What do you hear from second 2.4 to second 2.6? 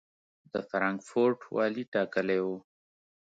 و.